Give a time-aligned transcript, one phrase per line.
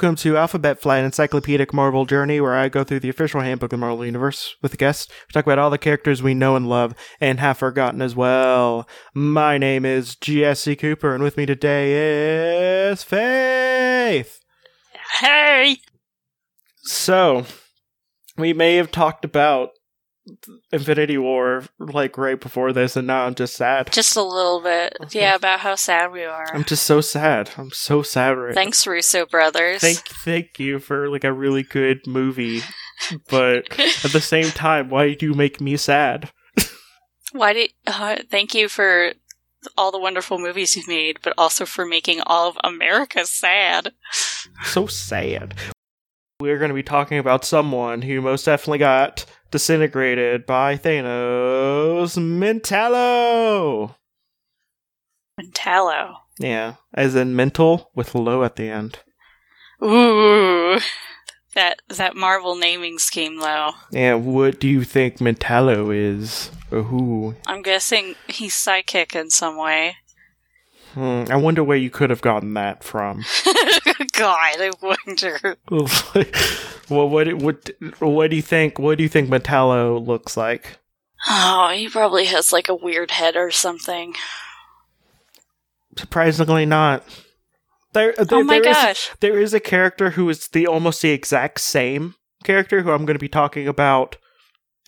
[0.00, 3.80] welcome to Alphabet Flight Encyclopedic Marvel Journey, where I go through the official handbook of
[3.80, 5.10] the Marvel Universe with a guest.
[5.28, 8.88] We talk about all the characters we know and love and have forgotten as well.
[9.12, 14.40] My name is Jesse Cooper, and with me today is Faith.
[15.18, 15.76] Hey!
[16.76, 17.44] So,
[18.38, 19.68] we may have talked about
[20.72, 23.92] Infinity War like right before this, and now I'm just sad.
[23.92, 24.96] Just a little bit.
[25.10, 26.54] Yeah, about how sad we are.
[26.54, 27.50] I'm just so sad.
[27.56, 29.80] I'm so sad right Thanks, Russo brothers.
[29.80, 32.62] Thank, thank you for like a really good movie,
[33.28, 33.66] but
[34.04, 36.30] at the same time, why do you make me sad?
[37.32, 37.72] Why did?
[37.86, 39.12] Uh, thank you for
[39.76, 43.92] all the wonderful movies you've made, but also for making all of America sad.
[44.64, 45.54] So sad.
[46.40, 53.96] We're going to be talking about someone who most definitely got disintegrated by Thanos, Mentallo.
[55.40, 56.14] Mentallo.
[56.38, 59.00] Yeah, as in mental with low at the end.
[59.82, 60.78] Ooh,
[61.54, 63.72] that that Marvel naming scheme, though.
[63.90, 66.50] Yeah, what do you think Mentallo is?
[66.70, 67.34] Or who?
[67.46, 69.96] I'm guessing he's psychic in some way.
[70.94, 73.24] Hmm, I wonder where you could have gotten that from.
[74.12, 75.56] God, I wonder.
[76.90, 78.78] well, what what what do you think?
[78.78, 80.78] What do you think Mentallo looks like?
[81.28, 84.14] Oh, he probably has like a weird head or something.
[85.96, 87.04] Surprisingly, not.
[87.92, 89.10] There, there oh my there is- gosh!
[89.20, 93.16] there is a character who is the almost the exact same character who I'm going
[93.16, 94.16] to be talking about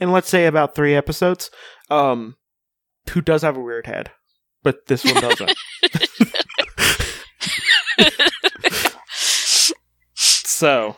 [0.00, 1.50] in let's say about three episodes.
[1.91, 2.36] Um,
[3.11, 4.11] who does have a weird head,
[4.62, 5.52] but this one doesn't.
[10.14, 10.96] so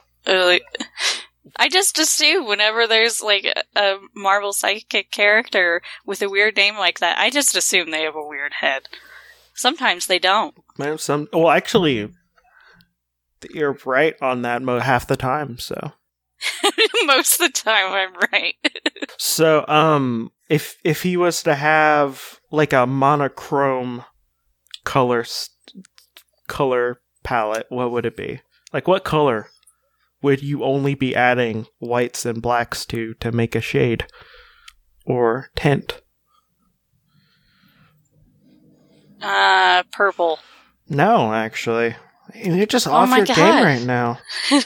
[1.57, 6.77] I just assume whenever there's like a, a Marvel psychic character with a weird name
[6.77, 8.83] like that, I just assume they have a weird head.
[9.55, 10.55] Sometimes they don't.
[10.99, 12.13] Some well, actually,
[13.51, 15.59] you're right on that mo- half the time.
[15.59, 15.93] So,
[17.07, 18.55] Most of the time, I'm right.
[19.17, 24.05] so um, if if he was to have like a monochrome
[24.85, 25.51] color s-
[26.49, 28.41] color palette, what would it be?
[28.73, 29.49] Like, what color
[30.23, 34.07] would you only be adding whites and blacks to to make a shade
[35.07, 36.01] or tint?
[39.23, 40.39] Uh, purple.
[40.89, 41.97] No, actually,
[42.35, 44.19] you're just Oh off your game right now.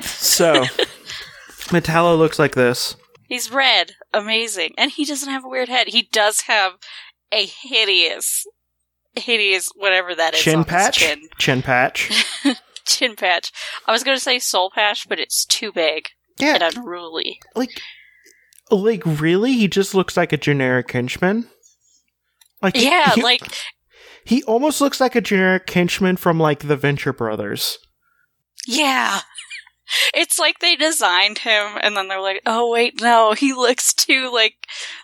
[0.00, 0.52] So,
[1.72, 2.96] Mentallo looks like this.
[3.28, 3.92] He's red.
[4.12, 4.74] Amazing.
[4.78, 5.88] And he doesn't have a weird head.
[5.88, 6.72] He does have
[7.32, 8.46] a hideous,
[9.14, 10.40] hideous, whatever that is.
[10.40, 10.98] Chin patch?
[10.98, 11.28] Chin.
[11.38, 12.10] Chin patch.
[12.84, 13.50] chin patch.
[13.86, 16.08] I was going to say soul patch, but it's too big
[16.38, 17.40] Yeah, and unruly.
[17.56, 17.80] like,
[18.70, 21.48] like really, he just looks like a generic henchman.
[22.62, 23.40] Like, Yeah, he, like,
[24.24, 27.78] he almost looks like a generic henchman from like the Venture Brothers.
[28.66, 29.20] yeah.
[30.14, 34.30] It's like they designed him and then they're like, oh wait, no, he looks too
[34.32, 34.54] like,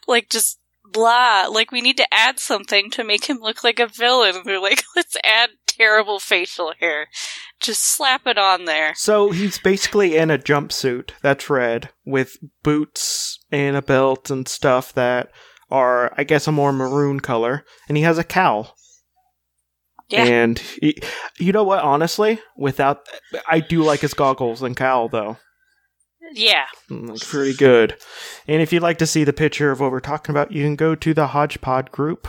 [0.07, 0.59] like just
[0.93, 1.47] blah.
[1.51, 4.37] Like we need to add something to make him look like a villain.
[4.37, 7.09] And they're like, let's add terrible facial hair.
[7.61, 8.95] Just slap it on there.
[8.95, 14.93] So he's basically in a jumpsuit that's red with boots and a belt and stuff
[14.95, 15.31] that
[15.71, 18.77] are, I guess, a more maroon color, and he has a cowl.
[20.11, 20.25] Yeah.
[20.25, 20.99] And he,
[21.39, 21.83] you know what?
[21.85, 23.07] Honestly, without,
[23.49, 25.37] I do like his goggles and cowl though.
[26.33, 26.67] Yeah.
[26.91, 27.97] Mm, Looks pretty good.
[28.47, 30.77] And if you'd like to see the picture of what we're talking about, you can
[30.77, 32.29] go to the Hodgepod group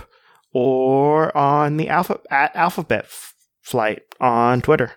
[0.54, 3.08] or on the Alpha at Alphabet
[3.62, 4.94] Flight on Twitter.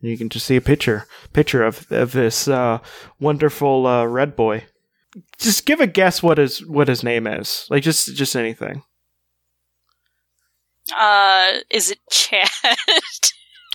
[0.00, 2.78] You can just see a picture picture of of this uh,
[3.18, 4.64] wonderful uh, red boy.
[5.38, 7.66] Just give a guess what his what his name is.
[7.68, 8.82] Like just just anything.
[10.96, 12.48] Uh, is it Chad?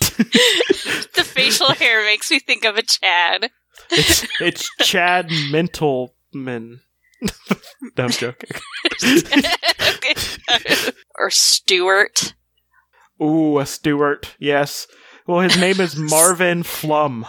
[0.00, 3.50] the facial hair makes me think of a Chad.
[3.90, 6.80] It's it's Chad Mentalman.
[7.20, 8.50] no, I'm joking.
[11.18, 12.34] or Stuart.
[13.22, 14.34] Ooh, a Stewart.
[14.38, 14.86] Yes.
[15.26, 17.26] Well, his name is Marvin Flum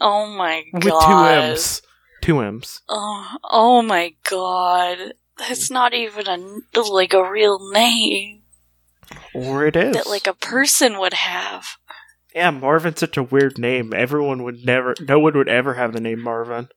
[0.00, 0.84] Oh my god.
[0.84, 1.82] with two M's.
[2.22, 2.80] Two M's.
[2.88, 5.14] Oh, oh my god.
[5.38, 8.39] That's not even a like a real name
[9.34, 9.94] Or it is.
[9.94, 11.66] that like a person would have.
[12.34, 13.92] yeah, Marvin's such a weird name.
[13.94, 14.94] Everyone would never.
[15.00, 16.68] No one would ever have the name Marvin.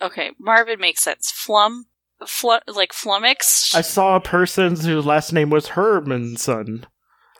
[0.00, 1.32] Okay, Marvin makes sense.
[1.32, 1.82] Flum,
[2.26, 3.74] flu- like flummox.
[3.74, 6.84] I saw a person whose last name was Hermanson,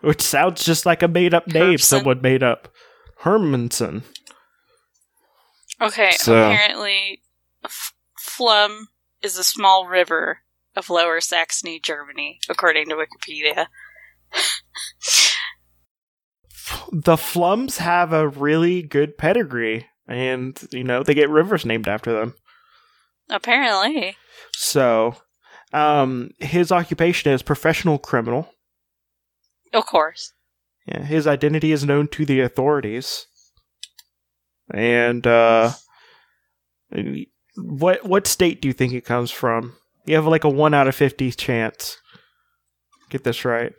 [0.00, 1.80] which sounds just like a made-up name Herbson?
[1.80, 2.68] someone made up.
[3.22, 4.02] Hermanson.
[5.80, 7.22] Okay, So- apparently,
[7.64, 8.86] F- Flum
[9.22, 10.40] is a small river
[10.74, 13.66] of Lower Saxony, Germany, according to Wikipedia.
[16.92, 22.12] The Flums have a really good pedigree, and you know they get rivers named after
[22.12, 22.34] them.
[23.30, 24.16] Apparently.
[24.52, 25.16] So,
[25.72, 28.48] um, his occupation is professional criminal.
[29.72, 30.32] Of course.
[30.86, 33.26] Yeah, his identity is known to the authorities.
[34.72, 35.72] And uh,
[37.56, 39.74] what what state do you think it comes from?
[40.06, 41.98] You have like a one out of fifty chance.
[43.10, 43.72] Get this right.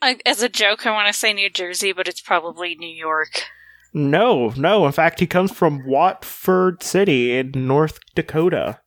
[0.00, 3.44] I, as a joke, I want to say New Jersey, but it's probably New York.
[3.92, 4.86] No, no.
[4.86, 8.80] In fact, he comes from Watford City in North Dakota.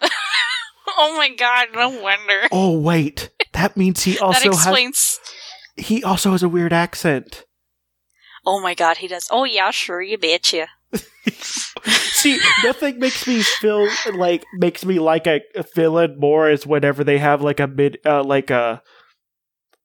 [0.88, 1.68] oh my god!
[1.74, 2.48] No wonder.
[2.50, 5.18] Oh wait, that means he also that explains.
[5.76, 5.86] has.
[5.86, 7.44] He also has a weird accent.
[8.46, 9.28] Oh my god, he does.
[9.30, 10.68] Oh yeah, sure, you betcha.
[11.84, 17.04] See, nothing makes me feel like makes me like a, a villain more is whenever
[17.04, 18.82] they have like a mid, uh, like a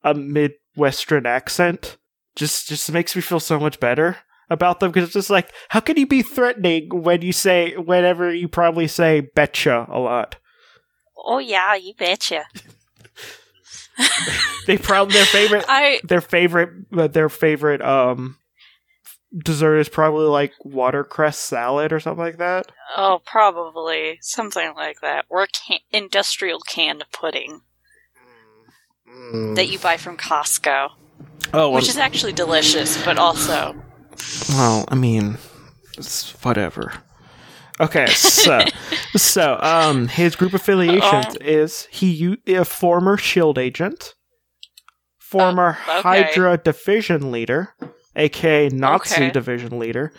[0.06, 1.98] a midwestern accent.
[2.38, 4.18] Just just makes me feel so much better
[4.50, 8.34] about them because it's just like, how can you be threatening when you say whenever
[8.34, 10.38] you probably say betcha a lot?
[11.18, 12.46] Oh yeah, you betcha.
[14.68, 18.38] they probably their favorite I their favorite uh, their favorite um
[19.38, 22.72] dessert is probably like watercress salad or something like that.
[22.96, 27.62] oh probably something like that, or can- industrial canned pudding
[29.56, 30.90] that you buy from Costco,
[31.54, 33.76] oh, which is actually delicious, but also
[34.50, 35.38] well, I mean,
[35.98, 36.94] it's whatever.
[37.80, 38.62] Okay, so
[39.16, 44.14] so um, his group affiliations is he a former Shield agent,
[45.20, 46.24] former Oh, okay.
[46.24, 47.74] Hydra division leader,
[48.16, 49.32] aka Nazi Okay.
[49.32, 50.12] division leader.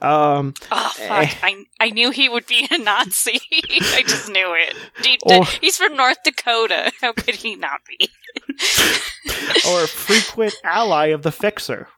[0.00, 1.26] Um, oh Eh.
[1.26, 3.40] fuck, I I knew he would be a Nazi.
[3.52, 4.74] I just knew it.
[5.04, 6.92] He- Or- he's from North Dakota.
[7.00, 8.08] How could he not be?
[9.68, 11.88] or a frequent ally of the Fixer,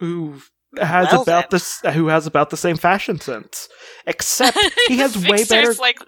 [0.00, 0.40] who
[0.78, 1.58] has Well about then.
[1.58, 3.68] this who has about the same fashion sense,
[4.06, 4.58] except
[4.88, 5.72] he has way better.
[5.74, 5.98] Like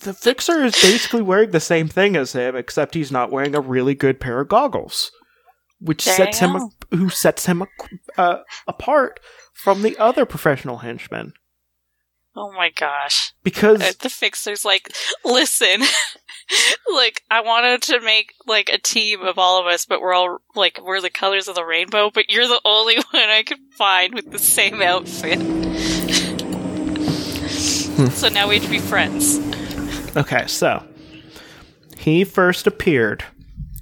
[0.00, 3.60] The Fixer is basically wearing the same thing as him, except he's not wearing a
[3.60, 5.10] really good pair of goggles,
[5.86, 7.64] which There sets him who sets him
[8.18, 8.38] uh,
[8.68, 9.18] apart
[9.54, 11.32] from the other professional henchmen
[12.38, 13.32] Oh my gosh.
[13.42, 14.92] because Uh, the fixer's like,
[15.24, 15.80] listen,
[16.94, 20.40] like, I wanted to make, like, a team of all of us, but we're all,
[20.54, 24.12] like, we're the colors of the rainbow, but you're the only one I could find
[24.12, 25.40] with the same outfit.
[28.12, 29.38] so now we have to be friends.
[30.14, 30.84] Okay, so
[31.96, 33.24] he first appeared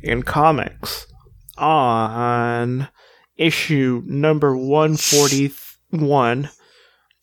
[0.00, 1.08] in comics
[1.56, 2.88] on
[3.36, 6.48] issue number 141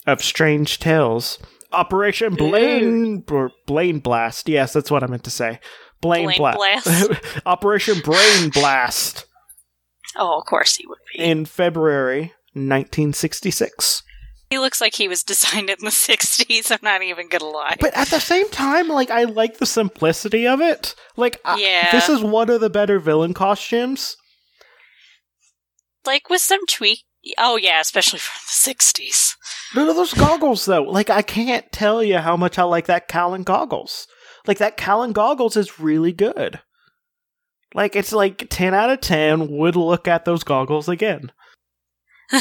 [0.06, 1.38] of Strange Tales.
[1.72, 4.48] Operation Blaine or Blaine Blast.
[4.48, 5.58] Yes, that's what I meant to say.
[6.02, 7.42] Blaine, Blaine Bla- Blast.
[7.46, 9.24] Operation Brain Blast
[10.18, 11.20] Oh, of course he would be.
[11.22, 14.02] in February 1966.
[14.50, 17.76] He looks like he was designed in the 60s, I'm not even gonna lie.
[17.80, 20.94] But at the same time, like I like the simplicity of it.
[21.16, 21.90] Like, I- Yeah.
[21.92, 24.18] this is one of the better villain costumes.
[26.06, 27.04] Like, with some tweak.
[27.38, 29.34] Oh, yeah, especially from the 60s.
[29.74, 30.82] Look at those goggles, though.
[30.82, 34.08] Like, I can't tell you how much I like that Callan goggles.
[34.46, 36.60] Like, that Callan goggles is really good.
[37.74, 41.32] Like, it's like 10 out of 10 would look at those goggles again.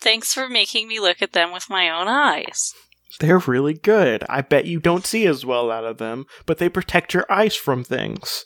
[0.00, 2.74] Thanks for making me look at them with my own eyes.
[3.20, 4.24] They're really good.
[4.28, 7.54] I bet you don't see as well out of them, but they protect your eyes
[7.54, 8.44] from things.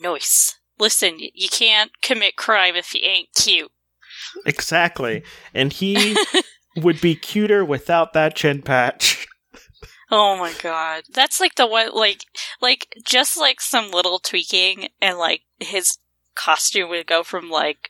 [0.00, 0.58] Nice.
[0.78, 3.70] Listen, you can't commit crime if you ain't cute.
[4.44, 5.22] Exactly.
[5.54, 6.16] And he
[6.76, 9.26] would be cuter without that chin patch.
[10.10, 11.04] Oh my god.
[11.12, 12.20] That's like the one, like,
[12.60, 15.98] like, just like some little tweaking and like his
[16.34, 17.88] costume would go from like,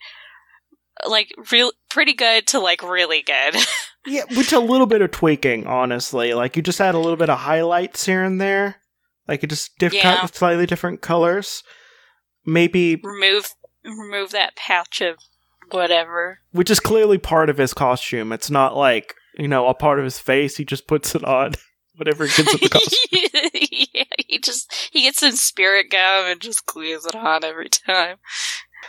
[1.06, 3.56] like real, pretty good to like really good.
[4.08, 6.32] Yeah, which a little bit of tweaking, honestly.
[6.32, 8.76] Like you just add a little bit of highlights here and there,
[9.26, 10.24] like it just diff- Yeah.
[10.26, 11.64] slightly different colors.
[12.46, 15.16] Maybe, remove, remove that patch of
[15.70, 16.40] whatever.
[16.52, 18.32] which is clearly part of his costume.
[18.32, 20.56] It's not like you know a part of his face.
[20.56, 21.54] He just puts it on
[21.96, 22.98] whatever gets in the costume.
[23.92, 28.16] yeah, he just, he gets some spirit gum and just glues it on every time.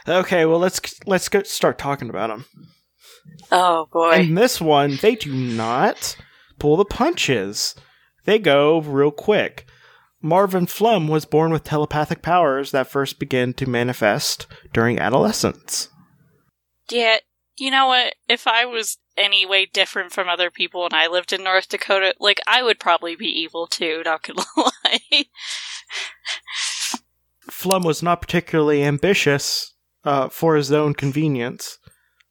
[0.07, 2.45] Okay, well let's let's go start talking about him.
[3.51, 4.11] Oh boy.
[4.13, 6.15] In this one, they do not
[6.59, 7.75] pull the punches.
[8.25, 9.67] They go real quick.
[10.21, 15.89] Marvin Flum was born with telepathic powers that first began to manifest during adolescence.
[16.89, 17.17] Yeah,
[17.57, 18.15] you know what?
[18.27, 22.13] If I was any way different from other people and I lived in North Dakota,
[22.19, 25.25] like I would probably be evil too, not gonna lie.
[27.49, 31.77] Flum was not particularly ambitious uh, for his own convenience,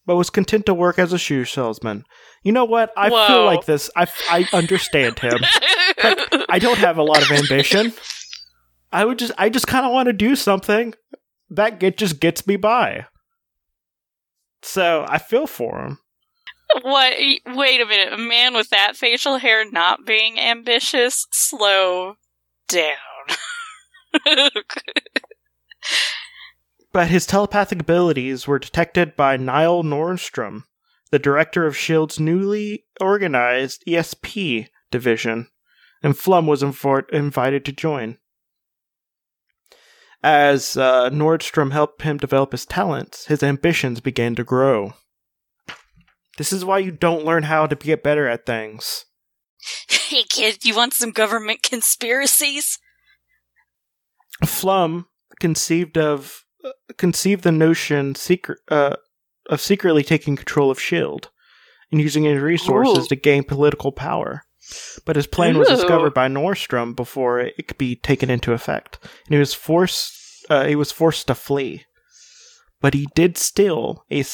[0.05, 2.05] but was content to work as a shoe salesman.
[2.43, 2.93] You know what?
[2.97, 3.27] I Whoa.
[3.27, 3.91] feel like this.
[3.97, 5.39] I, I understand him.
[6.03, 7.93] I don't have a lot of ambition.
[8.93, 10.95] I would just I just kind of want to do something
[11.51, 13.07] that get just gets me by.
[14.63, 15.99] So I feel for him.
[16.83, 17.15] what?
[17.47, 18.13] Wait a minute.
[18.13, 21.27] A man with that facial hair not being ambitious?
[21.31, 22.17] Slow
[22.69, 22.95] down.
[26.97, 30.63] But his telepathic abilities were detected by Niall Nordstrom,
[31.11, 35.49] the director of S.H.I.E.L.D.'s newly organized ESP division,
[36.07, 38.19] and Flum was infor- invited to join.
[40.23, 44.93] As uh, Nordstrom helped him develop his talents, his ambitions began to grow.
[46.39, 49.07] This is why you don't learn how to get better at things.
[49.89, 52.79] hey kid, you want some government conspiracies?
[54.45, 55.07] Flum
[55.41, 58.95] conceived of uh, conceived the notion secret uh,
[59.51, 61.31] of secretly taking control of Shield
[61.91, 63.09] and using his resources Ooh.
[63.09, 64.46] to gain political power.
[65.05, 69.35] But his plan was discovered by Nordstrom before it could be taken into effect, and
[69.35, 70.13] he was forced.
[70.51, 71.85] Uh, he was forced to flee.
[72.81, 74.25] But he did steal a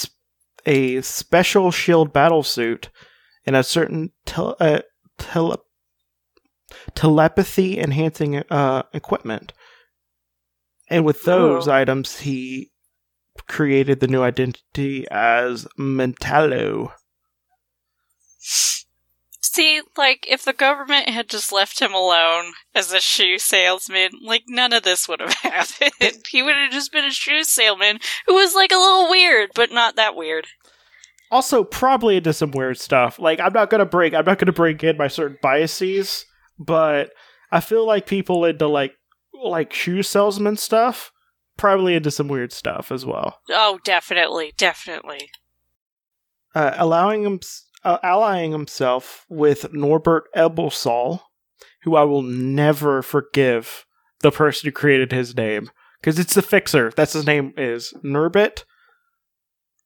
[0.65, 2.89] a special Shield battle suit
[3.45, 4.83] and a certain tel- uh,
[5.19, 5.59] tele-
[6.95, 9.53] telepathy enhancing uh, equipment.
[10.89, 11.73] And with those Oh.
[11.73, 12.71] items, he
[13.49, 16.93] created the new identity as Mentallo.
[19.45, 24.45] See, like, if the government had just left him alone as a shoe salesman, like,
[24.47, 26.25] none of this would have happened.
[26.31, 29.73] he would have just been a shoe salesman who was, like, a little weird, but
[29.73, 30.47] not that weird.
[31.31, 33.19] Also, probably into some weird stuff.
[33.19, 34.15] Like, I'm not gonna break.
[34.15, 36.25] I'm not gonna break in my certain biases,
[36.59, 37.11] but
[37.51, 38.93] I feel like people into like
[39.43, 41.11] like shoe salesman stuff
[41.57, 43.39] probably into some weird stuff as well.
[43.51, 45.31] Oh, definitely, definitely.
[46.55, 47.41] uh, allowing him
[47.85, 51.21] uh, allying himself with Norbert Ebersol,
[51.83, 53.85] who I will never forgive
[54.21, 55.71] the person who created his name
[56.01, 56.93] because it's the fixer.
[56.97, 58.65] That's his name is Norbert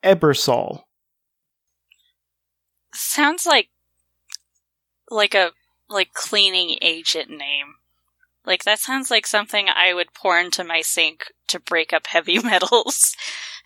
[0.03, 0.83] Ebersol.
[2.95, 3.69] Sounds like,
[5.11, 5.51] like a,
[5.89, 7.75] like, cleaning agent name.
[8.45, 12.39] Like, that sounds like something I would pour into my sink to break up heavy
[12.43, 13.15] metals.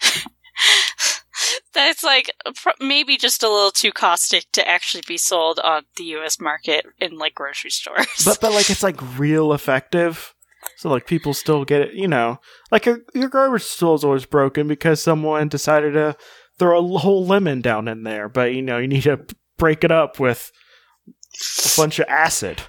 [1.74, 6.04] That's like pr- maybe just a little too caustic to actually be sold on the
[6.04, 6.40] U.S.
[6.40, 8.06] market in like grocery stores.
[8.24, 10.34] But but like it's like real effective.
[10.76, 12.38] So like people still get it, you know.
[12.70, 16.16] Like your, your garbage still is always broken because someone decided to
[16.58, 19.24] throw a whole lemon down in there, but you know you need to
[19.56, 20.52] break it up with
[21.64, 22.62] a bunch of acid.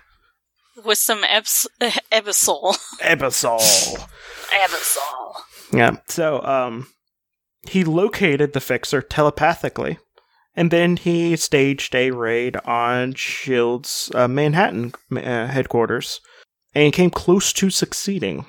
[0.86, 1.68] with some ebs-
[2.12, 2.78] ebisol.
[3.02, 4.08] Ebisol.
[4.54, 5.34] Ebisol.
[5.74, 5.98] Yeah.
[6.08, 6.88] So, um,
[7.70, 10.00] he located the fixer telepathically,
[10.56, 16.20] and then he staged a raid on Shield's uh, Manhattan uh, headquarters,
[16.74, 18.46] and came close to succeeding.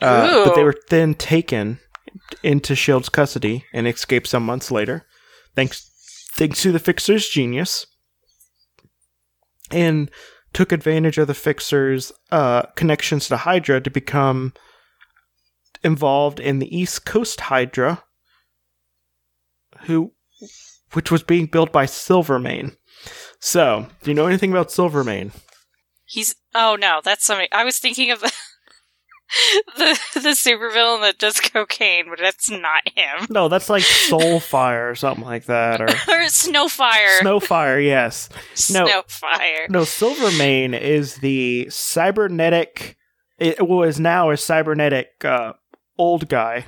[0.00, 1.78] Uh, but they were then taken
[2.42, 5.06] into Shield's custody and escaped some months later,
[5.54, 5.86] thanks
[6.34, 7.86] thanks to the fixer's genius,
[9.70, 10.10] and
[10.52, 14.52] took advantage of the fixer's uh, connections to Hydra to become
[15.82, 18.02] involved in the East Coast Hydra,
[19.82, 20.12] who,
[20.92, 22.76] which was being built by Silvermane.
[23.40, 25.32] So, do you know anything about Silvermane?
[26.06, 27.48] He's oh no, that's somebody.
[27.52, 28.32] I was thinking of the
[29.76, 33.26] the, the supervillain that does cocaine, but that's not him.
[33.30, 37.20] No, that's like Soulfire or something like that, or Or Snowfire.
[37.20, 37.84] Snowfire.
[37.84, 38.28] Yes.
[38.70, 38.86] no.
[38.86, 39.70] Snowfire.
[39.70, 42.96] No, Silvermane is the cybernetic.
[43.38, 45.52] It was now a cybernetic uh,
[45.96, 46.66] old guy.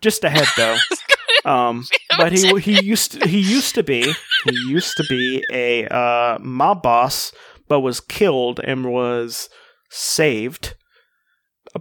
[0.00, 0.76] Just a head though.
[1.44, 1.84] Um,
[2.16, 4.02] but he he used to, he used to be
[4.44, 7.32] he used to be a uh, mob boss,
[7.68, 9.48] but was killed and was
[9.90, 10.74] saved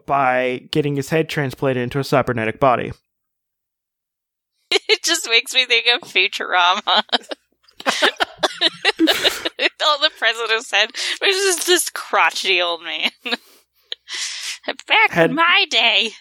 [0.05, 2.91] by getting his head transplanted into a cybernetic body.
[4.71, 6.81] It just makes me think of Futurama.
[9.85, 10.89] All the president said
[11.21, 13.11] was just this crotchety old man.
[14.87, 16.11] Back Had- in my day,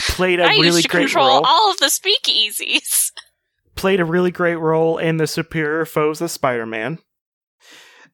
[0.00, 1.42] Played a I really used to great control role.
[1.46, 3.10] all of the speakeasies.
[3.76, 6.98] played a really great role in the superior foes of Spider-Man.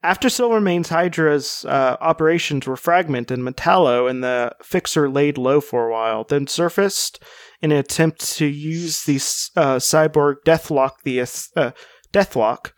[0.02, 5.92] After Silvermane's Hydra's uh, operations were fragmented, Mentallo and the Fixer laid low for a
[5.92, 7.22] while, then surfaced
[7.60, 9.16] in an attempt to use the
[9.60, 11.72] uh, cyborg Deathlok, the uh,
[12.14, 12.72] Deathlok,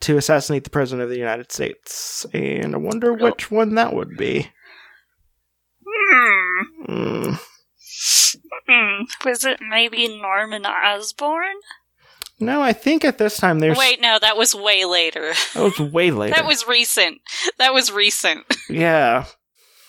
[0.00, 2.24] to assassinate the President of the United States.
[2.32, 4.50] And I wonder Real- which one that would be.
[6.86, 7.34] Hmm.
[8.68, 9.06] Mm.
[9.24, 11.56] Was it maybe Norman Osborn?
[12.38, 13.76] no, I think at this time there's.
[13.76, 15.34] Wait, no, that was way later.
[15.54, 16.34] That was way later.
[16.34, 17.18] That was recent.
[17.58, 18.44] That was recent.
[18.70, 19.24] Yeah.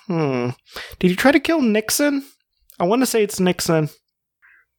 [0.07, 0.49] Hmm.
[0.99, 2.25] Did you try to kill Nixon?
[2.79, 3.89] I want to say it's Nixon.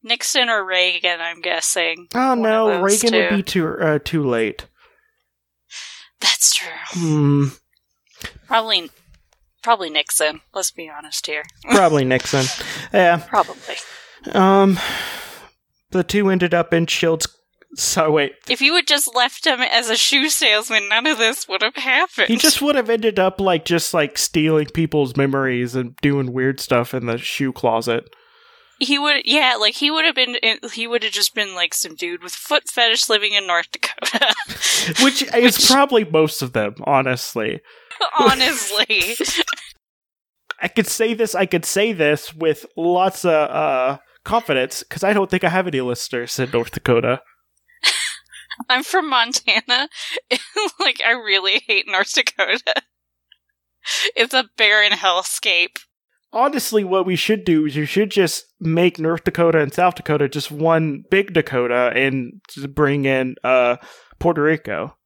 [0.03, 2.09] Nixon or Reagan, I'm guessing.
[2.15, 4.67] Oh One no, Reagan would be too uh, too late.
[6.21, 6.69] That's true.
[6.89, 7.45] Hmm.
[8.47, 8.91] Probably,
[9.63, 10.41] probably Nixon.
[10.55, 11.45] Let's be honest here.
[11.71, 12.45] Probably Nixon.
[12.93, 13.19] Yeah.
[13.29, 13.77] Probably.
[14.33, 14.79] Um.
[15.91, 17.29] The two ended up in Shield's.
[17.75, 21.49] So wait, If you had just left him as a shoe salesman, none of this
[21.49, 22.29] would have happened.
[22.29, 26.61] he just would have ended up like just like stealing people's memories and doing weird
[26.61, 28.15] stuff in the shoe closet.
[28.79, 30.37] he would, yeah, like he would have been.
[30.75, 34.35] He would have just been like some dude with foot fetish living in North Dakota.
[35.03, 37.61] Which is probably most of them, honestly.
[38.19, 39.17] Honestly,
[40.61, 41.35] I could say this.
[41.35, 45.67] I could say this with lots of uh, confidence because I don't think I have
[45.67, 47.21] any listeners in North Dakota.
[48.69, 49.89] I'm from Montana.
[50.81, 52.83] like I really hate North Dakota.
[54.15, 55.79] It's a barren hellscape.
[56.35, 60.29] Honestly, what we should do is you should just make North Dakota and South Dakota
[60.29, 63.77] just one big Dakota and just bring in uh,
[64.19, 64.97] Puerto Rico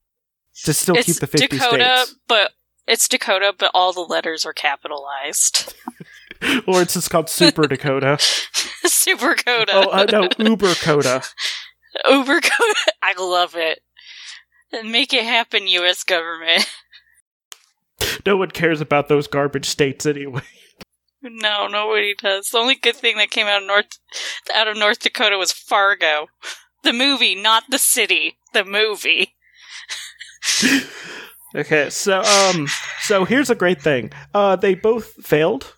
[0.65, 2.17] to still it's keep the fifty Dakota, states.
[2.29, 2.53] but
[2.87, 5.75] it's Dakota, but all the letters are capitalized.
[6.67, 8.19] Or it's just called Super Dakota.
[8.21, 9.73] Super Coda.
[9.75, 11.23] oh uh, no, Uber Coda.
[12.11, 12.75] Uber Coda.
[13.03, 13.81] I love it.
[14.85, 16.03] Make it happen, U.S.
[16.03, 16.67] government.
[18.27, 20.43] No one cares about those garbage states anyway.
[21.23, 22.51] No, nobody does.
[22.51, 23.99] The only good thing that came out of North
[24.55, 26.27] out of North Dakota was Fargo,
[26.83, 28.37] the movie, not the city.
[28.53, 29.35] The movie.
[31.55, 32.67] Okay, so um,
[33.03, 34.11] so here's a great thing.
[34.35, 35.75] Uh, they both failed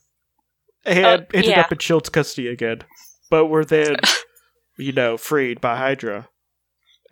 [0.85, 1.61] and Uh, ended yeah.
[1.61, 2.83] up in Shield's custody again,
[3.31, 3.97] but were then,
[4.79, 6.29] you know, freed by Hydra,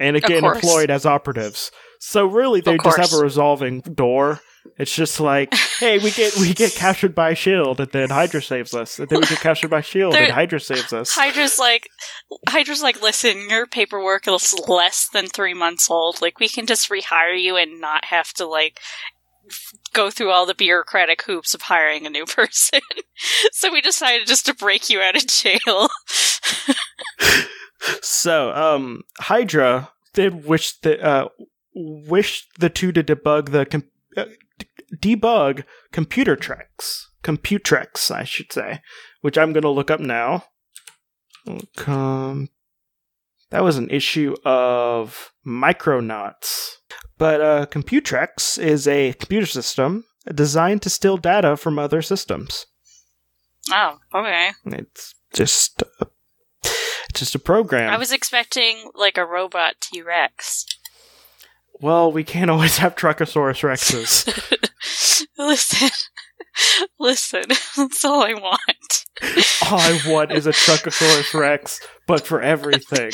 [0.00, 1.70] and again employed as operatives.
[2.00, 4.40] So really, they just have a resolving door.
[4.78, 8.74] It's just like, hey, we get we get captured by Shield, and then Hydra saves
[8.74, 11.14] us, and then we get captured by Shield, and Hydra saves us.
[11.14, 11.88] Hydra's like,
[12.48, 16.20] Hydra's like, listen, your paperwork is less than three months old.
[16.20, 18.80] Like, we can just rehire you and not have to like
[19.92, 22.80] go through all the bureaucratic hoops of hiring a new person.
[23.52, 25.88] so we decided just to break you out of jail.
[28.02, 31.28] So, um, Hydra did wish the uh,
[31.74, 33.84] wish the two to debug the com-
[34.16, 34.24] uh,
[34.94, 38.80] debug computer tricks, computrex, I should say,
[39.20, 40.44] which I'm going to look up now.
[41.86, 42.48] Um,
[43.50, 46.76] that was an issue of Micronauts,
[47.18, 52.66] but uh, Computrex is a computer system designed to steal data from other systems.
[53.72, 54.50] oh, okay.
[54.66, 56.06] It's just a,
[57.14, 57.92] just a program.
[57.92, 60.66] I was expecting like a robot T Rex.
[61.80, 64.60] Well, we can't always have Truckosaurus Rexes.
[65.38, 65.90] listen,
[66.98, 67.42] listen.
[67.76, 69.04] That's all I want.
[69.70, 73.10] All I want is a Truckosaurus Rex, but for everything.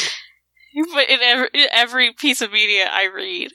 [0.94, 3.50] But in every, in every piece of media I read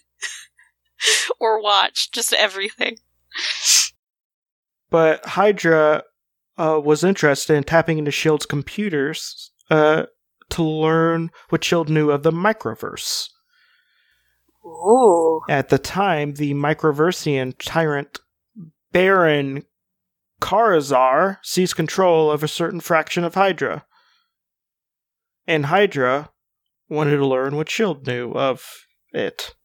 [1.39, 2.97] or watch, just everything.
[4.89, 6.03] But Hydra
[6.57, 10.03] uh, was interested in tapping into S.H.I.E.L.D.'s computers uh,
[10.49, 11.93] to learn what S.H.I.E.L.D.
[11.93, 13.29] knew of the microverse.
[14.65, 15.41] Ooh.
[15.49, 18.19] At the time, the microversian tyrant
[18.91, 19.63] Baron
[20.41, 23.85] Karza seized control of a certain fraction of Hydra.
[25.45, 26.31] And Hydra
[26.89, 28.11] wanted to learn what S.H.I.E.L.D.
[28.11, 28.63] knew of
[29.13, 29.55] it.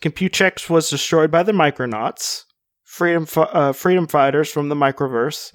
[0.00, 2.44] Computrex was destroyed by the Micronauts,
[2.82, 5.54] freedom, uh, freedom fighters from the microverse,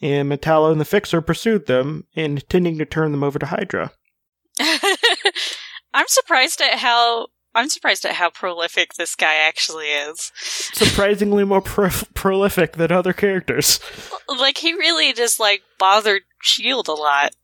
[0.00, 3.92] and Mentallo and the Fixer pursued them, intending to turn them over to Hydra.
[4.60, 10.30] I'm surprised at how I'm surprised at how prolific this guy actually is.
[10.36, 13.80] Surprisingly more pro- prolific than other characters.
[14.28, 17.34] Like he really just like bothered Shield a lot.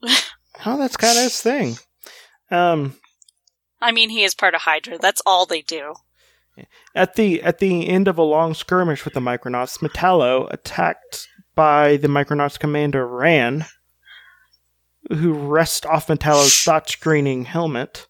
[0.64, 1.76] Oh, that's kind of his thing.
[2.50, 2.96] Um,
[3.80, 4.98] I mean, he is part of Hydra.
[4.98, 5.94] That's all they do.
[6.94, 11.96] at the at the end of a long skirmish with the Micronauts, Mentallo, attacked by
[11.96, 13.64] the Micronauts commander Rann,
[15.10, 18.06] who wrests off Mentallo's thought screening helmet,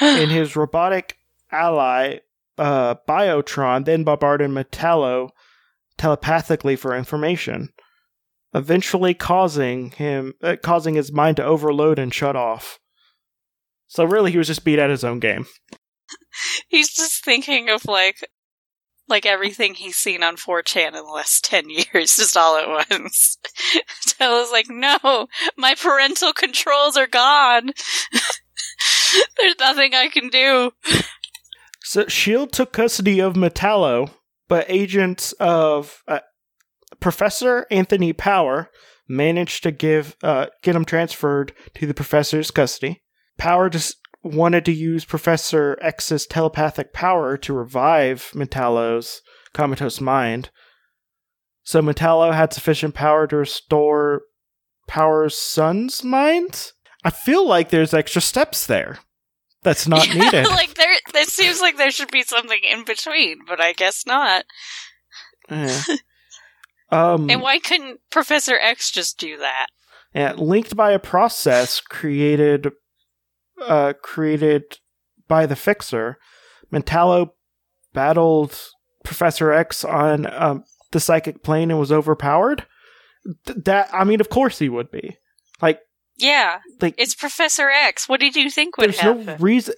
[0.00, 1.16] and his robotic
[1.52, 2.18] ally
[2.60, 5.30] uh, Biotron then bombarded Mentallo
[5.96, 7.70] telepathically for information,
[8.54, 12.78] eventually causing him uh, causing his mind to overload and shut off.
[13.86, 15.46] So really, he was just beat at his own game.
[16.68, 18.18] He's just thinking of like
[19.08, 23.38] like everything he's seen on 4chan in the last 10 years just all at once.
[23.74, 27.70] Mentallo's like, no, my parental controls are gone.
[29.38, 30.72] There's nothing I can do.
[31.82, 34.10] So Shield took custody of Mentallo,
[34.48, 36.20] but agents of uh,
[37.00, 38.70] Professor Anthony Power
[39.08, 43.02] managed to give uh, get him transferred to the professor's custody.
[43.38, 50.50] Power just wanted to use Professor X's telepathic power to revive Mentallo's comatose mind.
[51.62, 54.22] So Mentallo had sufficient power to restore
[54.86, 56.72] Power's son's mind.
[57.04, 58.98] I feel like there's extra steps there.
[59.62, 60.16] That's not needed.
[60.32, 60.48] Yeah, needed.
[60.48, 64.44] like there, it seems like there should be something in between, but I guess not.
[65.50, 65.80] Yeah.
[66.90, 69.66] Um, And why couldn't Professor X just do that?
[70.14, 72.68] Yeah, linked by a process created
[73.62, 74.78] uh, created
[75.28, 76.16] by the Fixer,
[76.72, 77.30] Mentallo
[77.92, 78.58] battled
[79.04, 82.66] Professor X on um, the psychic plane and was overpowered.
[83.46, 85.18] Th- that I mean, of course he would be.
[86.20, 88.08] Yeah, like it's Professor X.
[88.08, 89.26] What did you think would there's happen?
[89.26, 89.74] no reason.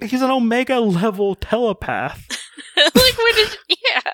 [0.00, 2.26] He's an Omega level telepath.
[2.76, 3.56] like what did?
[3.68, 4.12] Yeah.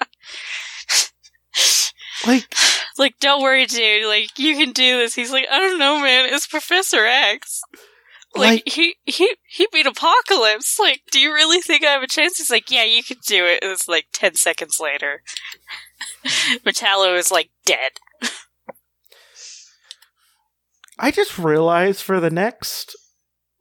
[2.26, 2.52] Like,
[2.98, 4.06] like, don't worry, dude.
[4.06, 5.14] Like, you can do this.
[5.14, 6.32] He's like, I don't know, man.
[6.32, 7.60] It's Professor X.
[8.34, 10.78] Like, like he he he beat Apocalypse.
[10.78, 12.36] Like, do you really think I have a chance?
[12.36, 13.60] He's like, yeah, you can do it.
[13.62, 15.22] And it's like ten seconds later,
[16.64, 17.92] Mentallo is like dead.
[20.98, 22.96] I just realized for the next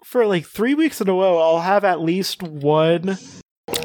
[0.04, 3.18] for like three weeks in a row, I'll have at least one.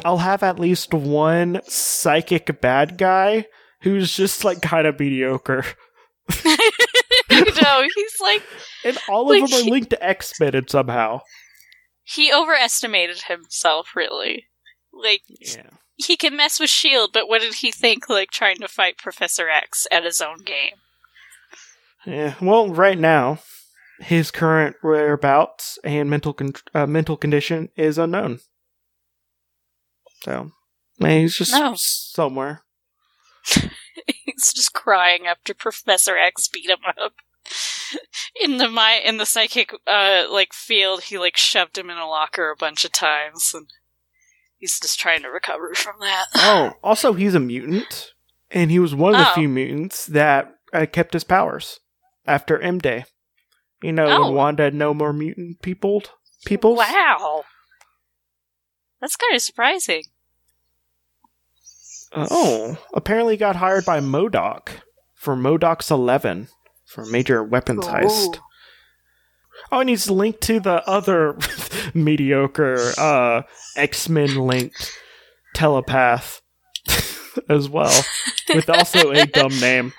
[0.04, 3.46] I'll have at least one psychic bad guy
[3.82, 5.64] who's just like kind of mediocre,
[7.30, 8.42] no, he's like
[8.84, 11.20] and all Like, of them are he- linked to X Men somehow.
[12.04, 13.88] he overestimated himself.
[13.96, 14.46] Really,
[14.92, 18.08] like Yeah, he can mess with Shield, but what did he think?
[18.08, 20.74] Like trying to fight Professor X at his own game.
[22.06, 22.34] Yeah.
[22.40, 23.38] Well, right now,
[24.00, 28.40] his current whereabouts and mental con- uh, mental condition is unknown.
[30.24, 30.52] So,
[30.98, 31.74] he's just No.
[31.76, 32.62] somewhere.
[34.24, 37.12] He's just crying after Professor X beat him up.
[38.40, 42.06] In the my in the psychic uh like field, he like shoved him in a
[42.06, 43.66] locker a bunch of times, and
[44.58, 46.26] he's just trying to recover from that.
[46.36, 48.12] Oh, also, he's a mutant,
[48.50, 49.34] and he was one of the Oh.
[49.34, 51.80] few mutants that uh, kept his powers
[52.26, 53.04] after M Day.
[53.82, 54.22] You know, Oh.
[54.26, 56.02] when Wanda no more mutant people.
[56.44, 56.78] Peoples.
[56.78, 57.44] Wow,
[59.00, 60.02] that's kind of surprising.
[62.14, 64.68] Oh, apparently got hired by MODOK
[65.14, 66.48] for MODOK's Eleven
[66.85, 68.38] for a major weapons heist.
[69.70, 71.38] Oh, and he's linked to the other
[71.94, 73.42] mediocre uh,
[73.76, 74.92] X Men linked
[75.54, 76.42] telepath
[77.48, 78.02] as well,
[78.54, 79.92] with also a dumb name.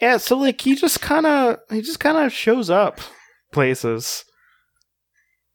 [0.00, 3.00] Yeah, so like he just kind of he just kind of shows up
[3.52, 4.24] places.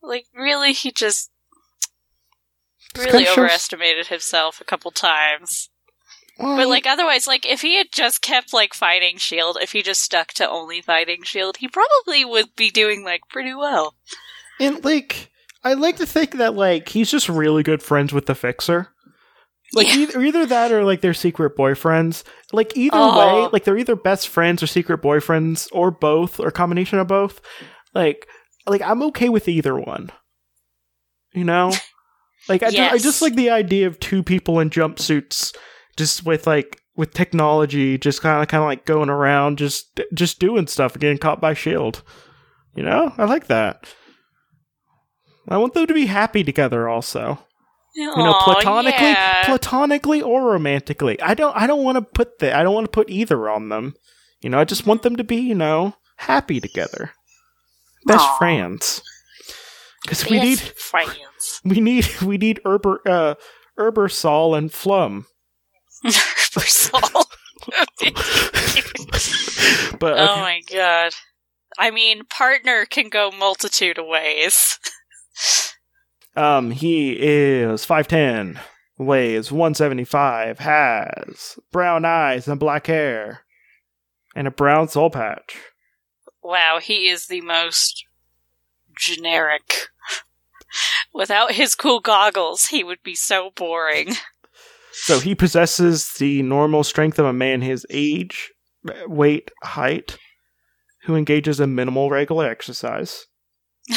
[0.01, 1.29] Like really, he just
[2.95, 5.69] Just really shows- overestimated himself a couple times.
[6.39, 9.83] Well, But like otherwise, like if he had just kept like fighting Shield, if he
[9.83, 13.95] just stuck to only fighting Shield, he probably would be doing like pretty well.
[14.59, 15.29] And like,
[15.63, 18.87] I like to think that like he's just really good friends with the Fixer.
[19.73, 20.01] Like Yeah.
[20.01, 22.23] either, either that or like they're secret boyfriends.
[22.53, 23.43] Like either Oh.
[23.43, 27.41] way, like they're either best friends or secret boyfriends or both or combination of both.
[27.93, 28.27] Like
[28.67, 30.11] like I'm okay with either one.
[31.33, 31.71] You know?
[32.49, 35.55] Like I, ju- I just like the idea of two people in jumpsuits
[35.95, 40.39] just with like with technology just kind of kind of like going around just just
[40.39, 42.01] doing stuff and getting caught by shield.
[42.75, 43.13] You know?
[43.15, 43.85] I like that.
[45.47, 47.37] I want them to be happy together also.
[47.93, 49.43] You know, platonically, yeah.
[49.45, 51.21] platonically or romantically.
[51.21, 53.69] I don't I don't want to put the I don't want to put either on
[53.69, 53.95] them.
[54.41, 57.11] You know, I just want them to be, you know, happy together.
[58.05, 58.37] Best Aw.
[58.37, 59.01] friends.
[60.07, 61.61] Cuz we need friends.
[61.65, 63.35] we need we need Herber uh
[63.77, 65.25] Herbersol and Flum.
[66.09, 67.01] Saul.
[69.99, 71.13] but Oh my god.
[71.77, 74.79] I mean, partner can go multitude of ways.
[76.35, 78.59] Um he is 5'10,
[78.97, 83.41] weighs 175, has brown eyes and black hair
[84.35, 85.57] and a brown soul patch.
[86.43, 88.05] Wow, he is the most
[88.97, 89.87] generic.
[91.13, 94.15] Without his cool goggles, he would be so boring.
[94.93, 98.51] So he possesses the normal strength of a man his age,
[99.07, 100.17] weight, height,
[101.03, 103.25] who engages in minimal regular exercise.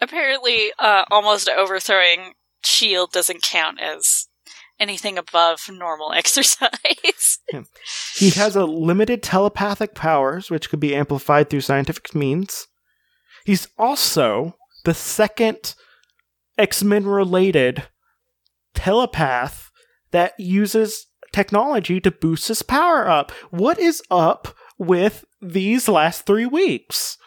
[0.00, 2.34] apparently, uh, almost overthrowing
[2.64, 4.28] Shield doesn't count as
[4.80, 7.38] anything above normal exercise.
[8.14, 12.66] He has a limited telepathic powers, which could be amplified through scientific means.
[13.44, 15.74] He's also the second
[16.56, 17.84] X Men related
[18.74, 19.70] telepath
[20.10, 23.30] that uses technology to boost his power up.
[23.50, 27.18] What is up with these last three weeks?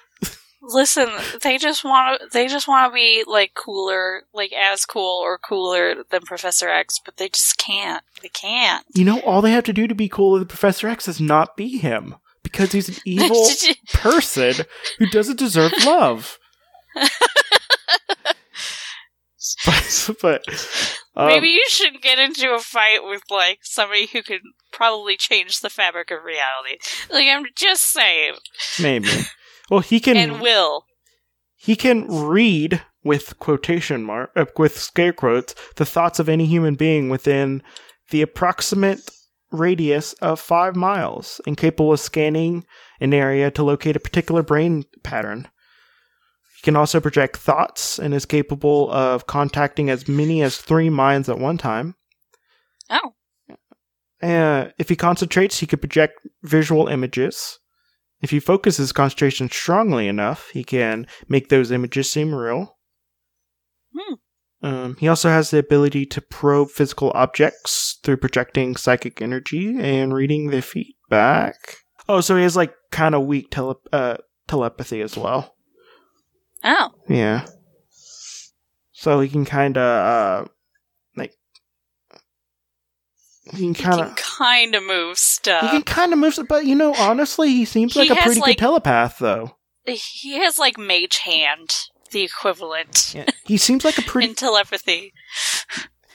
[0.64, 1.10] Listen,
[1.42, 2.28] they just want to.
[2.32, 7.00] They just want to be like cooler, like as cool or cooler than Professor X,
[7.04, 8.04] but they just can't.
[8.22, 8.86] They can't.
[8.94, 11.58] You know, all they have to do to be cool with Professor X is not
[11.58, 12.16] be him.
[12.44, 13.48] Because he's an evil
[13.94, 14.66] person
[15.00, 16.38] who doesn't deserve love.
[19.66, 20.44] but, but
[21.16, 25.60] um, maybe you shouldn't get into a fight with like somebody who could probably change
[25.60, 26.78] the fabric of reality.
[27.10, 28.36] Like I'm just saying.
[28.82, 29.10] Maybe.
[29.72, 30.86] Well, he can and will.
[31.56, 36.76] He can read with quotation mark uh, with scare quotes the thoughts of any human
[36.76, 37.64] being within
[38.10, 39.10] the approximate
[39.50, 42.66] radius of five miles, and capable of scanning
[43.00, 45.48] an area to locate a particular brain pattern.
[46.58, 51.30] He can also project thoughts and is capable of contacting as many as three minds
[51.30, 51.96] at one time.
[52.90, 53.14] Oh.
[54.22, 57.58] Uh, if he concentrates, he could project visual images.
[58.22, 62.78] If he focuses concentration strongly enough, he can make those images seem real.
[63.98, 64.14] Hmm.
[64.64, 70.14] Um, he also has the ability to probe physical objects through projecting psychic energy and
[70.14, 71.56] reading the feedback.
[72.08, 75.56] Oh, so he has like kind of weak tele- uh, telepathy as well.
[76.64, 76.92] Oh.
[77.10, 77.48] Yeah.
[78.92, 80.50] So he can kind of uh,
[83.52, 85.62] he can kind of kind of move stuff.
[85.64, 88.22] he can kind of move, it, but you know, honestly, he seems He like a
[88.22, 89.58] pretty like- good telepath, though.
[89.86, 91.70] He has like mage hand,
[92.12, 93.26] the equivalent Yeah.
[93.46, 94.30] He seems like a pretty.
[94.30, 95.12] in telepathy.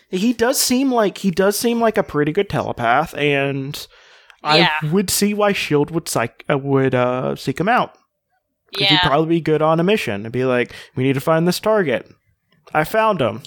[0.08, 3.86] he does seem like he does seem like a pretty good telepath, and
[4.44, 4.70] Yeah.
[4.82, 7.96] I would see why Shield would psych uh, would uh, seek him out.
[8.78, 8.86] Yeah.
[8.88, 11.58] he'd probably be good on a mission and be like, "We need to find this
[11.60, 12.08] target.
[12.72, 13.42] I found him.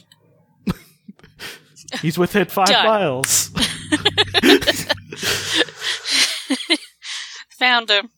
[2.02, 3.52] He's within five miles."
[7.60, 8.10] Found him.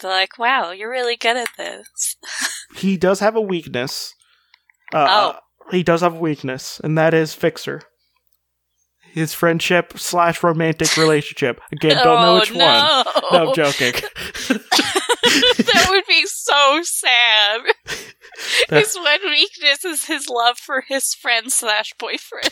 [0.00, 2.16] They're like, wow, you're really good at this.
[2.76, 4.14] he does have a weakness.
[4.92, 5.38] Uh, Oh.
[5.70, 7.82] he does have a weakness, and that is Fixer.
[9.12, 11.60] His friendship slash romantic relationship.
[11.72, 12.58] Again, don't know oh, which one.
[12.58, 13.04] no.
[13.32, 13.92] No, I'm joking.
[14.48, 17.60] that would be so sad.
[18.68, 22.50] His one weakness is his love for his friend slash boyfriend.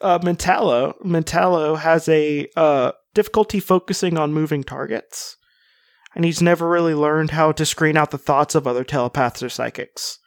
[0.00, 5.36] Uh, Mentallo, Mentallo has a uh, difficulty focusing on moving targets,
[6.14, 9.48] and he's never really learned how to screen out the thoughts of other telepaths or
[9.48, 10.18] psychics.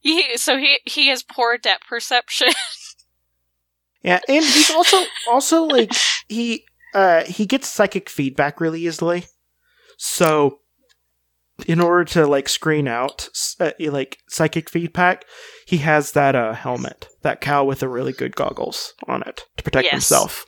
[0.00, 2.48] He, so he he has poor depth perception.
[4.02, 5.92] Yeah, and he's also also like
[6.28, 9.26] he uh he gets psychic feedback really easily.
[9.98, 10.60] So
[11.66, 13.28] in order to like screen out
[13.60, 15.24] uh, like psychic feedback,
[15.66, 19.62] he has that uh helmet, that cow with the really good goggles on it to
[19.62, 19.92] protect Yes.
[19.92, 20.44] himself.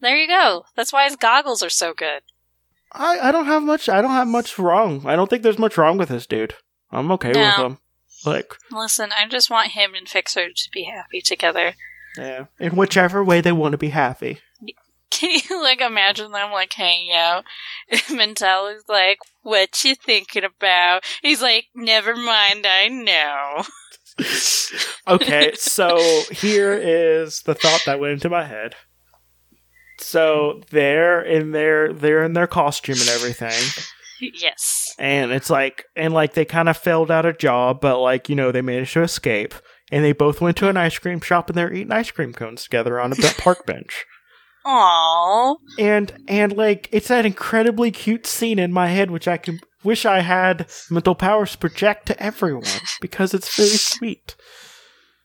[0.00, 0.64] there you go.
[0.76, 2.22] That's why his goggles are so good.
[2.92, 5.02] I I don't have much I don't have much wrong.
[5.06, 6.54] I don't think there's much wrong with this dude.
[6.92, 7.78] I'm okay with him.
[8.24, 11.74] Like Listen, I just want him and Fixer to be happy together.
[12.16, 14.38] yeah, in whichever way they want to be happy.
[15.16, 17.44] Can you like imagine them like hanging out?
[18.10, 23.64] Mental is like, "What you thinking about?" He's like, "Never mind, I know."
[25.08, 25.98] okay, so
[26.30, 28.74] here is the thought that went into my head.
[29.98, 33.84] So they're in their they're in their costume and everything.
[34.20, 34.94] yes.
[34.98, 38.36] And it's like and like they kind of failed out a job, but like, you
[38.36, 39.54] know, they managed to escape.
[39.92, 42.64] And they both went to an ice cream shop and they're eating ice cream cones
[42.64, 44.04] together on a park bench.
[44.66, 45.56] Aww.
[45.78, 50.04] And and like it's that incredibly cute scene in my head which I can wish
[50.04, 52.64] I had mental powers to project to everyone
[53.00, 54.34] because it's very sweet.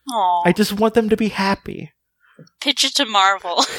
[0.10, 0.43] Aww.
[0.45, 1.91] I just want them to be happy.
[2.62, 3.65] Pitch it to Marvel.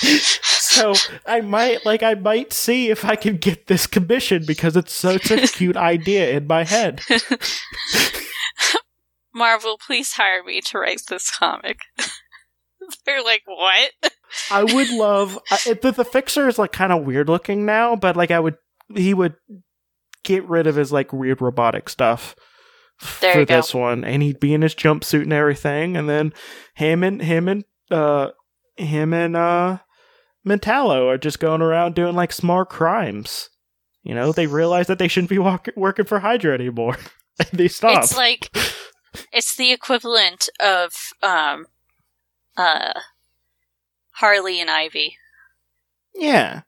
[0.02, 0.94] so
[1.26, 5.30] I might like I might see if I can get this commission because it's such
[5.30, 7.02] a cute idea in my head.
[9.34, 11.80] Marvel, please hire me to write this comic.
[13.04, 13.90] They're like, what?
[14.50, 18.16] I would love I, the, the fixer is like kind of weird looking now, but
[18.16, 18.56] like I would
[18.94, 19.36] he would
[20.24, 22.34] get rid of his like weird robotic stuff
[23.20, 26.32] There for this one, and he'd be in his jumpsuit and everything, and then
[26.74, 28.30] him and him and uh
[28.76, 29.78] him and uh
[30.46, 33.50] Mentallo are just going around doing like smart crimes.
[34.02, 36.96] You know, they realize that they shouldn't be walk- working for Hydra anymore.
[37.38, 38.04] and they stop.
[38.04, 38.50] It's like
[39.32, 41.66] it's the equivalent of um
[42.56, 42.92] uh
[44.20, 45.16] Harley and Ivy.
[46.14, 46.62] Yeah.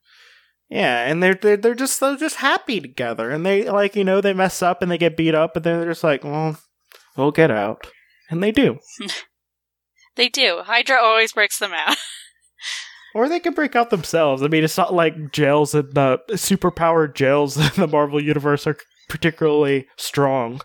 [0.69, 4.23] Yeah, and they're, they're they're just they're just happy together, and they like you know
[4.23, 6.59] they mess up and they get beat up, but then they're just like, well,
[7.15, 7.89] we'll get out,
[8.31, 8.79] and they do,
[10.17, 10.61] They do.
[10.65, 11.97] Hydra always breaks them out.
[13.15, 14.43] or they can break out themselves.
[14.43, 18.77] I mean, it's not like jails and the superpowered jails in the Marvel universe are
[19.09, 20.61] particularly strong.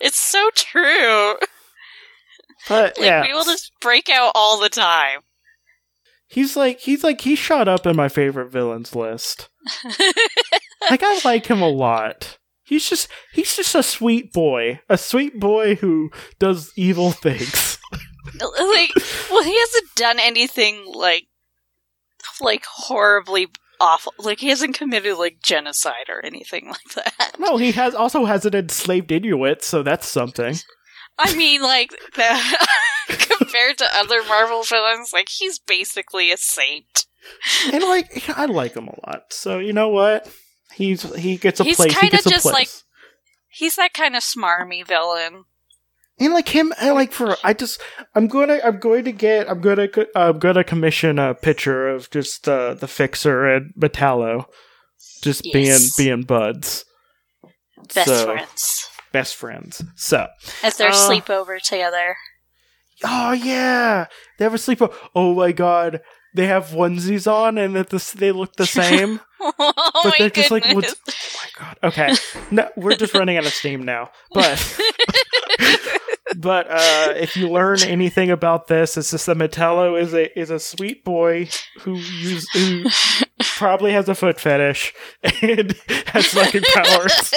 [0.00, 1.34] it's so true.
[2.68, 5.20] But Like yeah, people just break out all the time.
[6.26, 9.48] he's like he's like he shot up in my favorite villains list.
[10.90, 12.38] like I like him a lot.
[12.62, 17.78] He's just he's just a sweet boy, a sweet boy who does evil things.
[18.40, 18.90] like
[19.30, 21.28] well he hasn't done anything like
[22.42, 23.48] like horribly
[23.80, 28.26] awful like he hasn't committed like genocide or anything like that no, he has also
[28.26, 30.56] has an enslaved Inuit, so that's something.
[31.18, 32.56] I mean like the,
[33.38, 37.06] compared to other marvel villains like he's basically a saint
[37.72, 39.32] And like I like him a lot.
[39.32, 40.28] So you know what?
[40.74, 41.92] He's he gets a He's place.
[41.92, 42.54] He kinda gets a just place.
[42.54, 42.68] like-
[43.50, 45.44] he's that kind of smarmy villain
[46.20, 47.80] and like him, I like for I just
[48.14, 52.48] I'm gonna I'm going to get I'm gonna I'm gonna commission a picture of just
[52.48, 54.46] uh, the fixer and Mentallo,
[55.22, 55.94] just Yes.
[55.96, 56.84] being being buds,
[57.94, 59.82] best So- friends best friends.
[59.96, 60.26] So
[60.62, 62.16] as their Uh, sleepover together.
[63.04, 64.06] Oh yeah,
[64.38, 64.94] they have a sleepover.
[65.14, 66.00] Oh my god,
[66.34, 69.20] they have onesies on and that this they look the same.
[69.40, 69.52] oh
[70.02, 70.82] but my they're just like oh my
[71.58, 71.78] god.
[71.84, 72.14] Okay.
[72.50, 74.10] No we're just running out of steam now.
[74.34, 74.80] But
[76.36, 80.50] but uh if you learn anything about this it's just that Mentallo is a is
[80.50, 81.48] a sweet boy
[81.80, 82.84] who use who
[83.56, 84.92] probably has a foot fetish
[85.42, 85.72] and
[86.08, 87.32] has fucking powers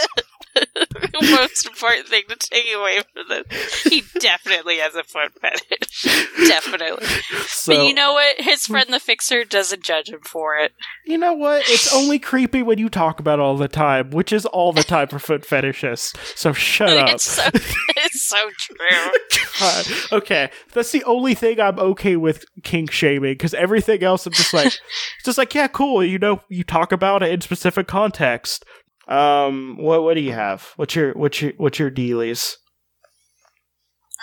[1.22, 3.82] the most important thing to take away from this.
[3.84, 6.04] He definitely has a foot fetish.
[6.48, 7.06] definitely.
[7.48, 8.40] so but you know what?
[8.42, 10.74] His friend the fixer doesn't judge him for it.
[11.06, 14.32] you know what it's only creepy when you talk about it all the time which
[14.34, 19.12] is all the time for foot fetishists so shut up It's so it's so true.
[19.60, 19.86] God.
[20.12, 24.54] Okay, that's the only thing I'm okay with kink shaming because everything else I'm just
[24.54, 24.80] like, it's
[25.26, 26.04] just like, yeah, cool.
[26.04, 28.66] You know, you talk about it in specific context.
[29.12, 30.72] Um, what what do you have?
[30.78, 32.56] What's your what's your what's your dealies?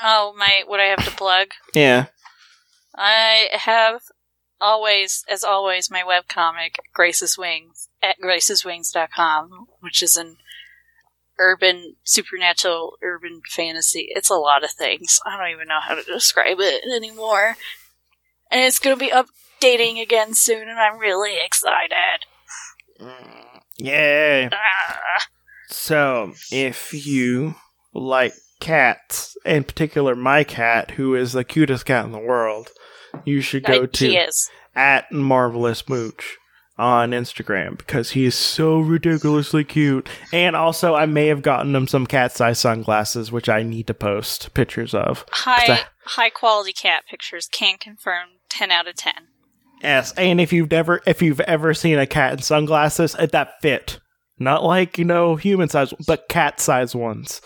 [0.03, 1.49] Oh my what I have to plug.
[1.75, 2.07] Yeah,
[2.97, 4.01] I have
[4.61, 10.39] always as always my webcomic Grace's Wings at graceswings.com, which is an
[11.39, 14.09] urban supernatural urban fantasy.
[14.09, 15.21] It's a lot of things.
[15.27, 17.57] I don't even know how to describe it anymore.
[18.51, 22.25] And it's going to be updating again soon and I'm really excited.
[23.79, 24.49] Yeah.
[24.53, 25.23] Ah.
[25.71, 27.55] So if you
[27.95, 32.71] like cats, in particular my cat, who is the cutest cat in the world,
[33.25, 34.29] you should go I- to
[34.75, 36.37] at marvelous mooch
[36.79, 40.09] on Instagram because he is so ridiculously cute.
[40.33, 43.95] And also, I may have gotten him some cat size sunglasses, which I need to
[43.95, 45.25] post pictures of.
[45.31, 49.13] High that- high quality cat pictures can confirm 10 out of 10.
[49.83, 53.61] Yes, and if you've never if you've ever seen a cat in sunglasses, uh, that
[53.63, 54.01] fit.
[54.39, 57.41] Not like, you know, human size, but cat size ones.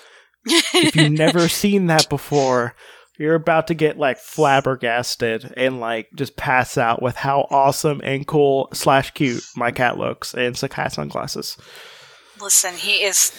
[0.44, 2.74] If you've never seen that before,
[3.18, 8.26] you're about to get like flabbergasted and like just pass out with how awesome and
[8.26, 11.56] cool slash cute my cat looks in cat sunglasses.
[12.40, 13.32] Listen, he is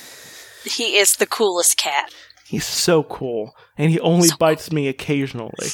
[0.63, 2.13] he is the coolest cat.
[2.47, 5.51] He's so cool, and he only So bites me occasionally.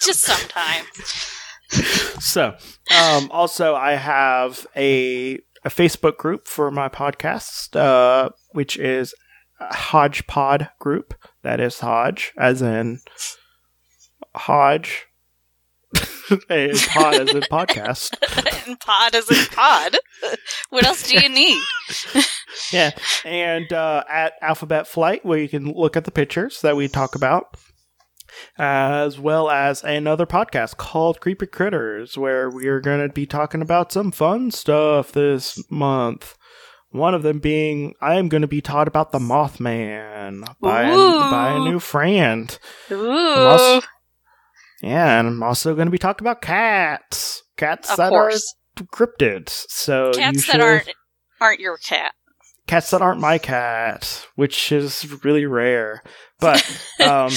[0.00, 0.86] Just sometimes.
[1.70, 2.54] So,
[2.94, 9.14] um, also, I have a a Facebook group for my podcast, uh, which is
[9.60, 11.14] Hodgepod group.
[11.42, 13.00] That is Hodge, as in
[14.34, 15.06] Hodge,
[16.48, 18.14] and pod as in podcast.
[18.66, 19.96] and pod as in pod.
[20.70, 21.62] what else do you need?
[22.72, 22.90] Yeah,
[23.24, 27.14] and uh, at Alphabet Flight, where you can look at the pictures that we talk
[27.14, 27.56] about,
[28.58, 33.62] as well as another podcast called Creepy Critters, where we are going to be talking
[33.62, 36.36] about some fun stuff this month.
[36.90, 40.96] One of them being, I am going to be taught about the Mothman by a,
[41.30, 42.56] by a new friend.
[42.92, 43.10] Ooh.
[43.10, 43.86] also-
[44.82, 47.42] Yeah, and I'm also going to be talking about cats.
[47.56, 48.54] Cats Of that course.
[48.78, 49.64] are cryptids.
[49.68, 50.90] So Cats should that aren't
[51.40, 52.12] aren't your cat.
[52.66, 56.02] cats that aren't my cat, which is really rare.
[56.40, 56.64] But
[57.00, 57.32] um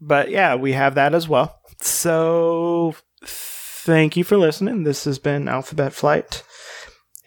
[0.00, 1.58] but yeah, we have that as well.
[1.80, 2.94] So
[3.24, 4.84] thank you for listening.
[4.84, 6.42] This has been Alphabet Flight.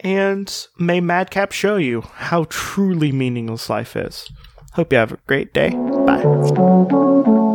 [0.02, 4.30] and may Madcap show you how truly meaningless life is.
[4.74, 5.72] Hope you have a great day.
[6.06, 7.46] Bye.